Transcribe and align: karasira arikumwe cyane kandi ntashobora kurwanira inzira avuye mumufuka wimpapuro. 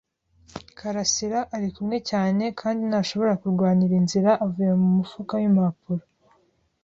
karasira 0.77 1.39
arikumwe 1.57 1.97
cyane 2.09 2.43
kandi 2.59 2.81
ntashobora 2.89 3.33
kurwanira 3.41 3.93
inzira 4.01 4.31
avuye 4.45 4.71
mumufuka 4.81 5.33
wimpapuro. 5.39 6.03